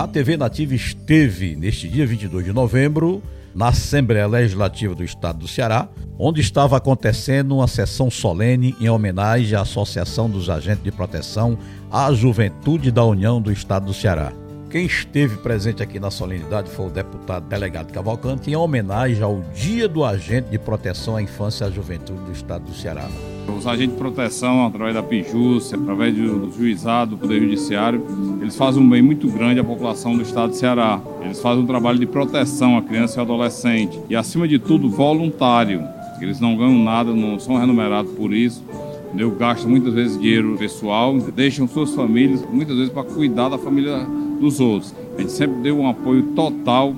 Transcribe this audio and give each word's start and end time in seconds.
A 0.00 0.08
TV 0.08 0.34
Nativa 0.38 0.74
esteve, 0.74 1.54
neste 1.54 1.86
dia 1.86 2.06
22 2.06 2.46
de 2.46 2.54
novembro, 2.54 3.22
na 3.54 3.68
Assembleia 3.68 4.26
Legislativa 4.26 4.94
do 4.94 5.04
Estado 5.04 5.40
do 5.40 5.46
Ceará, 5.46 5.90
onde 6.18 6.40
estava 6.40 6.74
acontecendo 6.78 7.56
uma 7.56 7.68
sessão 7.68 8.10
solene 8.10 8.74
em 8.80 8.88
homenagem 8.88 9.54
à 9.58 9.60
Associação 9.60 10.30
dos 10.30 10.48
Agentes 10.48 10.82
de 10.82 10.90
Proteção 10.90 11.58
à 11.92 12.10
Juventude 12.14 12.90
da 12.90 13.04
União 13.04 13.42
do 13.42 13.52
Estado 13.52 13.84
do 13.84 13.92
Ceará. 13.92 14.32
Quem 14.70 14.86
esteve 14.86 15.36
presente 15.36 15.82
aqui 15.82 16.00
na 16.00 16.10
solenidade 16.10 16.70
foi 16.70 16.86
o 16.86 16.90
deputado 16.90 17.46
delegado 17.46 17.92
Cavalcante, 17.92 18.50
em 18.50 18.56
homenagem 18.56 19.22
ao 19.22 19.42
Dia 19.54 19.86
do 19.86 20.02
Agente 20.02 20.48
de 20.48 20.58
Proteção 20.58 21.14
à 21.14 21.20
Infância 21.20 21.66
e 21.66 21.68
à 21.68 21.70
Juventude 21.70 22.24
do 22.24 22.32
Estado 22.32 22.64
do 22.64 22.72
Ceará. 22.72 23.06
Os 23.48 23.66
agentes 23.66 23.94
de 23.94 24.00
proteção, 24.00 24.66
através 24.66 24.94
da 24.94 25.02
PIJUS, 25.02 25.74
através 25.74 26.14
do 26.14 26.50
juizado, 26.56 27.12
do 27.12 27.18
Poder 27.18 27.40
Judiciário, 27.40 28.04
eles 28.40 28.56
fazem 28.56 28.82
um 28.82 28.88
bem 28.88 29.02
muito 29.02 29.28
grande 29.28 29.60
à 29.60 29.64
população 29.64 30.16
do 30.16 30.22
Estado 30.22 30.50
do 30.50 30.56
Ceará. 30.56 31.00
Eles 31.22 31.40
fazem 31.40 31.62
um 31.62 31.66
trabalho 31.66 31.98
de 31.98 32.06
proteção 32.06 32.76
à 32.78 32.82
criança 32.82 33.16
e 33.16 33.18
ao 33.18 33.24
adolescente 33.24 34.00
e, 34.08 34.16
acima 34.16 34.48
de 34.48 34.58
tudo, 34.58 34.88
voluntário. 34.88 35.82
Eles 36.20 36.40
não 36.40 36.56
ganham 36.56 36.78
nada, 36.82 37.12
não 37.12 37.38
são 37.38 37.56
remunerados 37.56 38.12
por 38.12 38.32
isso. 38.32 38.64
Entendeu? 39.08 39.30
Gastam 39.32 39.70
muitas 39.70 39.92
vezes 39.92 40.18
dinheiro 40.18 40.56
pessoal, 40.56 41.18
deixam 41.18 41.66
suas 41.66 41.94
famílias, 41.94 42.44
muitas 42.50 42.76
vezes 42.76 42.92
para 42.92 43.02
cuidar 43.02 43.48
da 43.48 43.58
família 43.58 44.06
dos 44.40 44.60
outros. 44.60 44.94
A 45.16 45.20
gente 45.20 45.32
sempre 45.32 45.60
deu 45.60 45.78
um 45.78 45.88
apoio 45.88 46.22
total 46.34 46.94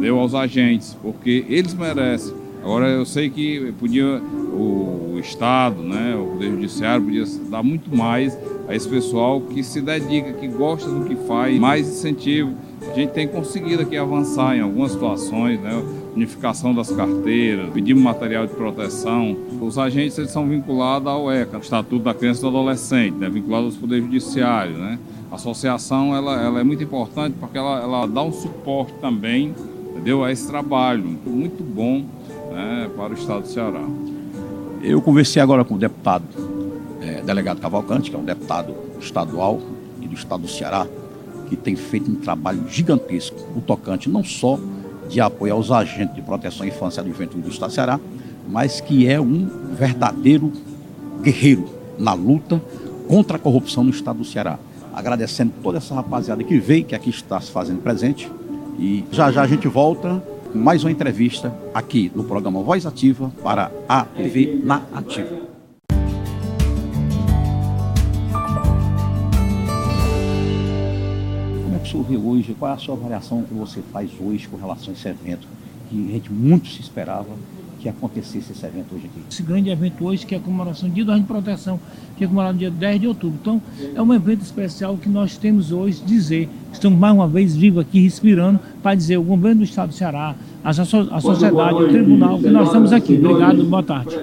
deu 0.00 0.18
aos 0.18 0.34
agentes, 0.34 0.96
porque 1.02 1.44
eles 1.48 1.74
merecem. 1.74 2.34
Agora 2.66 2.88
eu 2.88 3.06
sei 3.06 3.30
que 3.30 3.72
podia 3.78 4.20
o 4.20 5.16
Estado, 5.20 5.80
né, 5.80 6.16
o 6.16 6.32
Poder 6.32 6.50
Judiciário 6.50 7.04
podia 7.04 7.24
dar 7.48 7.62
muito 7.62 7.96
mais 7.96 8.36
a 8.66 8.74
esse 8.74 8.88
pessoal 8.88 9.40
que 9.40 9.62
se 9.62 9.80
dedica, 9.80 10.32
que 10.32 10.48
gosta 10.48 10.90
do 10.90 11.04
que 11.04 11.14
faz, 11.28 11.56
mais 11.60 11.86
incentivo. 11.86 12.54
A 12.90 12.92
gente 12.92 13.12
tem 13.12 13.28
conseguido 13.28 13.82
aqui 13.82 13.96
avançar 13.96 14.56
em 14.56 14.62
algumas 14.62 14.90
situações, 14.90 15.60
né? 15.60 15.80
unificação 16.16 16.74
das 16.74 16.90
carteiras, 16.90 17.70
pedimos 17.72 18.02
material 18.02 18.48
de 18.48 18.54
proteção. 18.54 19.36
Os 19.60 19.78
agentes 19.78 20.18
eles 20.18 20.32
são 20.32 20.48
vinculados 20.48 21.06
ao 21.06 21.30
ECA, 21.30 21.58
Estatuto 21.58 22.02
da 22.02 22.14
Criança 22.14 22.40
e 22.40 22.42
do 22.42 22.48
Adolescente, 22.48 23.14
né? 23.14 23.30
vinculados 23.30 23.66
aos 23.66 23.76
poderes 23.76 24.04
judiciários. 24.06 24.76
Né? 24.76 24.98
A 25.30 25.36
associação 25.36 26.16
ela, 26.16 26.42
ela 26.42 26.58
é 26.58 26.64
muito 26.64 26.82
importante 26.82 27.36
porque 27.38 27.56
ela, 27.56 27.80
ela 27.80 28.06
dá 28.06 28.24
um 28.24 28.32
suporte 28.32 28.92
também 28.94 29.54
entendeu? 29.96 30.22
a 30.22 30.30
esse 30.30 30.46
trabalho 30.46 31.18
muito 31.24 31.62
bom 31.62 32.04
né? 32.56 32.90
para 32.96 33.10
o 33.10 33.14
Estado 33.14 33.42
do 33.42 33.48
Ceará. 33.48 33.84
Eu 34.82 35.00
conversei 35.02 35.42
agora 35.42 35.64
com 35.64 35.74
o 35.74 35.78
deputado 35.78 36.24
é, 37.00 37.20
delegado 37.20 37.60
Cavalcante, 37.60 38.10
que 38.10 38.16
é 38.16 38.18
um 38.18 38.24
deputado 38.24 38.74
estadual 39.00 39.60
e 40.00 40.08
do 40.08 40.14
Estado 40.14 40.42
do 40.42 40.48
Ceará, 40.48 40.86
que 41.48 41.56
tem 41.56 41.76
feito 41.76 42.10
um 42.10 42.16
trabalho 42.16 42.66
gigantesco, 42.68 43.36
o 43.54 43.60
tocante 43.60 44.08
não 44.08 44.24
só 44.24 44.58
de 45.08 45.20
apoio 45.20 45.52
aos 45.52 45.70
agentes 45.70 46.14
de 46.14 46.22
proteção 46.22 46.64
à 46.64 46.68
infância 46.68 47.00
e 47.02 47.06
juventude 47.06 47.42
do 47.42 47.50
Estado 47.50 47.70
do 47.70 47.74
Ceará, 47.74 48.00
mas 48.48 48.80
que 48.80 49.06
é 49.06 49.20
um 49.20 49.48
verdadeiro 49.72 50.52
guerreiro 51.22 51.68
na 51.98 52.14
luta 52.14 52.60
contra 53.06 53.36
a 53.36 53.38
corrupção 53.38 53.84
no 53.84 53.90
Estado 53.90 54.18
do 54.18 54.24
Ceará 54.24 54.58
agradecendo 54.96 55.52
toda 55.62 55.76
essa 55.76 55.94
rapaziada 55.94 56.42
que 56.42 56.58
veio, 56.58 56.82
que 56.82 56.94
aqui 56.94 57.10
está 57.10 57.38
se 57.38 57.50
fazendo 57.50 57.82
presente. 57.82 58.32
E 58.78 59.04
já 59.12 59.30
já 59.30 59.42
a 59.42 59.46
gente 59.46 59.68
volta 59.68 60.22
com 60.56 60.62
mais 60.62 60.82
uma 60.82 60.90
entrevista 60.90 61.54
aqui 61.74 62.10
no 62.14 62.24
programa 62.24 62.62
Voz 62.62 62.86
Ativa 62.86 63.30
para 63.42 63.70
a 63.86 64.04
TV 64.04 64.58
na 64.64 64.82
Ativa. 64.94 65.36
Como 71.62 71.74
é 71.74 71.78
que 71.78 71.86
o 71.86 71.90
senhor 71.90 72.04
vê 72.04 72.16
hoje? 72.16 72.56
Qual 72.58 72.70
é 72.70 72.74
a 72.74 72.78
sua 72.78 72.94
avaliação 72.94 73.42
que 73.42 73.52
você 73.52 73.82
faz 73.92 74.10
hoje 74.18 74.48
com 74.48 74.56
relação 74.56 74.88
a 74.88 74.92
esse 74.96 75.06
evento 75.06 75.46
que 75.90 76.08
a 76.08 76.12
gente 76.12 76.32
muito 76.32 76.68
se 76.68 76.80
esperava 76.80 77.28
que 77.86 77.88
acontecesse 77.88 78.52
esse 78.52 78.66
evento 78.66 78.94
hoje 78.94 79.06
aqui? 79.06 79.20
Esse 79.30 79.42
grande 79.42 79.70
evento 79.70 80.04
hoje, 80.04 80.26
que 80.26 80.34
é 80.34 80.38
a 80.38 80.40
comemoração 80.40 80.88
do 80.88 80.94
Dia 80.94 81.04
do 81.04 81.12
Ano 81.12 81.20
de 81.20 81.26
Proteção, 81.26 81.78
que 82.16 82.24
é 82.24 82.26
comemorado 82.26 82.54
no 82.54 82.58
dia 82.58 82.70
10 82.70 83.00
de 83.00 83.06
outubro. 83.06 83.38
Então, 83.40 83.62
é 83.94 84.02
um 84.02 84.12
evento 84.12 84.42
especial 84.42 84.96
que 84.96 85.08
nós 85.08 85.36
temos 85.36 85.70
hoje 85.70 86.02
dizer, 86.04 86.48
estamos 86.72 86.98
mais 86.98 87.14
uma 87.14 87.28
vez 87.28 87.54
vivos 87.54 87.82
aqui, 87.82 88.00
respirando, 88.00 88.58
para 88.82 88.94
dizer 88.94 89.16
o 89.16 89.22
governo 89.22 89.58
do 89.58 89.64
Estado 89.64 89.90
do 89.90 89.94
Ceará, 89.94 90.34
a, 90.64 90.72
so 90.72 91.08
a 91.10 91.20
sociedade, 91.20 91.74
o 91.74 91.88
tribunal, 91.88 92.38
que 92.38 92.48
nós 92.48 92.66
estamos 92.66 92.92
aqui. 92.92 93.14
Obrigado, 93.14 93.62
boa 93.64 93.82
tarde. 93.82 94.16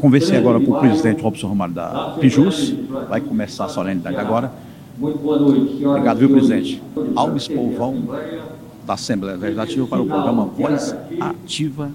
Conversei 0.00 0.36
agora 0.36 0.60
com 0.60 0.72
o 0.72 0.78
presidente 0.78 1.22
Robson 1.22 1.48
Romário 1.48 1.74
da 1.74 2.16
Pijus, 2.20 2.74
vai 3.08 3.20
começar 3.20 3.64
a 3.64 3.68
solenidade 3.68 4.16
agora. 4.16 4.52
Muito 4.98 5.18
boa 5.18 5.38
noite. 5.38 5.84
Obrigado, 5.84 6.18
viu, 6.18 6.30
presidente? 6.30 6.82
Alves 7.14 7.48
Polvão, 7.48 8.02
da 8.86 8.94
Assembleia 8.94 9.36
Legislativa 9.36 9.86
para 9.86 10.00
o 10.00 10.06
programa 10.06 10.44
Voz 10.44 10.94
Ativa 11.20 11.90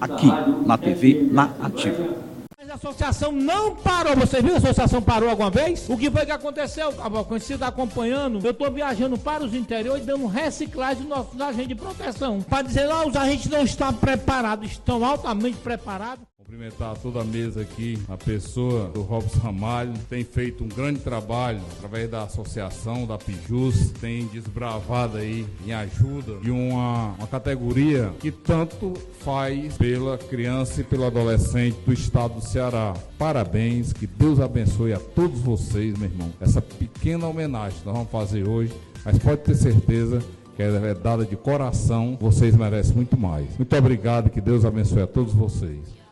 aqui 0.00 0.26
na 0.66 0.76
TV 0.76 1.28
na 1.32 1.50
Ativa. 1.62 2.26
Mas 2.58 2.70
a 2.70 2.74
associação 2.74 3.32
não 3.32 3.74
parou. 3.74 4.14
Você 4.16 4.42
viu 4.42 4.54
a 4.54 4.58
associação 4.58 5.00
parou 5.00 5.30
alguma 5.30 5.50
vez? 5.50 5.88
O 5.88 5.96
que 5.96 6.10
foi 6.10 6.26
que 6.26 6.32
aconteceu? 6.32 6.92
Você 7.28 7.54
está 7.54 7.68
acompanhando? 7.68 8.44
Eu 8.44 8.50
estou 8.50 8.70
viajando 8.70 9.16
para 9.16 9.44
os 9.44 9.54
interiores 9.54 10.04
dando 10.04 10.26
reciclagem 10.26 11.04
dos 11.04 11.08
nossos 11.08 11.40
agentes 11.40 11.68
de 11.68 11.74
proteção. 11.74 12.42
Para 12.42 12.62
dizer 12.62 12.86
lá, 12.86 13.06
os 13.06 13.16
agentes 13.16 13.50
não 13.50 13.62
estão 13.62 13.92
preparados, 13.94 14.72
estão 14.72 15.04
altamente 15.04 15.56
preparados. 15.58 16.24
Cumprimentar 16.46 16.96
toda 16.98 17.22
a 17.22 17.24
mesa 17.24 17.62
aqui, 17.62 17.98
a 18.08 18.16
pessoa 18.16 18.88
do 18.90 19.02
Robson 19.02 19.40
Ramalho, 19.40 19.92
tem 20.08 20.22
feito 20.22 20.62
um 20.62 20.68
grande 20.68 21.00
trabalho 21.00 21.60
através 21.76 22.08
da 22.08 22.22
associação, 22.22 23.04
da 23.04 23.18
Pijus, 23.18 23.90
tem 24.00 24.28
desbravado 24.28 25.16
aí 25.16 25.44
em 25.66 25.72
ajuda 25.72 26.36
de 26.36 26.52
uma, 26.52 27.14
uma 27.14 27.26
categoria 27.26 28.12
que 28.20 28.30
tanto 28.30 28.94
faz 29.24 29.76
pela 29.76 30.16
criança 30.16 30.82
e 30.82 30.84
pelo 30.84 31.04
adolescente 31.04 31.78
do 31.84 31.92
estado 31.92 32.34
do 32.34 32.40
Ceará. 32.40 32.94
Parabéns, 33.18 33.92
que 33.92 34.06
Deus 34.06 34.38
abençoe 34.38 34.92
a 34.92 35.00
todos 35.00 35.40
vocês, 35.40 35.98
meu 35.98 36.08
irmão. 36.08 36.32
Essa 36.40 36.62
pequena 36.62 37.26
homenagem 37.26 37.80
que 37.80 37.86
nós 37.86 37.96
vamos 37.96 38.12
fazer 38.12 38.48
hoje, 38.48 38.72
mas 39.04 39.18
pode 39.18 39.40
ter 39.40 39.56
certeza 39.56 40.22
que 40.54 40.62
é 40.62 40.94
dada 40.94 41.24
de 41.26 41.34
coração, 41.34 42.16
vocês 42.20 42.54
merecem 42.54 42.94
muito 42.94 43.16
mais. 43.16 43.48
Muito 43.58 43.76
obrigado, 43.76 44.30
que 44.30 44.40
Deus 44.40 44.64
abençoe 44.64 45.02
a 45.02 45.08
todos 45.08 45.34
vocês. 45.34 46.05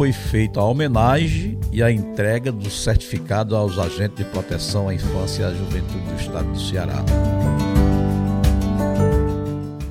Foi 0.00 0.12
feita 0.12 0.60
a 0.60 0.64
homenagem 0.64 1.58
e 1.70 1.82
a 1.82 1.92
entrega 1.92 2.50
do 2.50 2.70
certificado 2.70 3.54
aos 3.54 3.78
agentes 3.78 4.16
de 4.16 4.24
proteção 4.24 4.88
à 4.88 4.94
infância 4.94 5.42
e 5.42 5.44
à 5.44 5.50
juventude 5.52 5.98
do 5.98 6.18
estado 6.18 6.50
do 6.50 6.58
Ceará. 6.58 7.04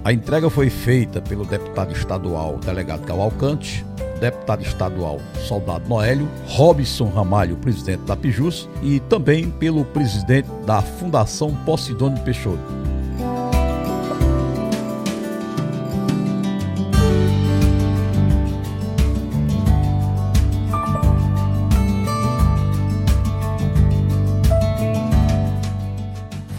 A 0.03 0.11
entrega 0.11 0.49
foi 0.49 0.67
feita 0.71 1.21
pelo 1.21 1.45
deputado 1.45 1.93
estadual 1.93 2.57
delegado 2.57 3.05
Cavalcante, 3.05 3.85
deputado 4.19 4.63
estadual 4.63 5.19
Soldado 5.47 5.87
Noélio, 5.87 6.27
Robson 6.47 7.09
Ramalho, 7.09 7.55
presidente 7.57 8.01
da 8.01 8.15
Pijus, 8.15 8.67
e 8.81 8.99
também 9.01 9.51
pelo 9.51 9.85
presidente 9.85 10.49
da 10.65 10.81
Fundação 10.81 11.53
Posidônio 11.65 12.19
Peixoto. 12.23 12.88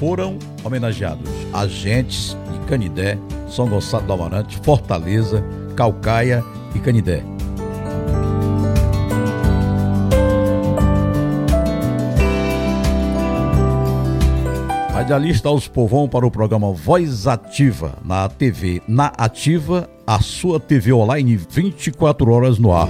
Foram 0.00 0.38
homenageados 0.64 1.30
agentes 1.52 2.34
de 2.50 2.58
Canidé, 2.66 3.18
São 3.50 3.68
Gonçalo 3.68 4.06
do 4.06 4.12
Amarante, 4.14 4.58
Fortaleza, 4.62 5.44
Calcaia 5.76 6.42
e 6.74 6.78
Canidé. 6.78 7.22
Radialista 14.90 15.50
aos 15.50 15.68
povão 15.68 16.08
para 16.08 16.26
o 16.26 16.30
programa 16.30 16.72
Voz 16.72 17.26
Ativa 17.26 17.98
na 18.02 18.28
TV 18.28 18.82
Na 18.88 19.12
Ativa, 19.18 19.88
a 20.06 20.20
sua 20.20 20.58
TV 20.58 20.92
online 20.94 21.36
24 21.36 22.30
horas 22.32 22.58
no 22.58 22.72
ar. 22.72 22.88